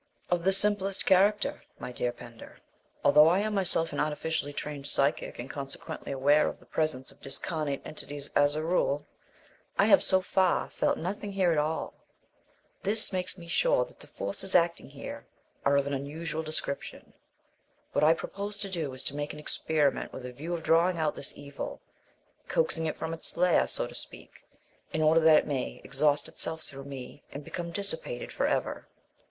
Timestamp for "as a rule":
8.35-9.05